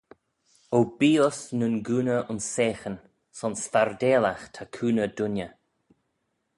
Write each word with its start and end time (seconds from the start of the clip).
O 0.77 0.79
bee 0.97 1.21
uss 1.27 1.41
nyn 1.59 1.75
gooney 1.87 2.17
ayns 2.29 2.47
seaghyn: 2.55 2.97
son 3.39 3.53
s'fardalagh 3.61 4.43
ta 4.53 4.61
cooney 4.75 5.09
dooinney. 5.17 5.51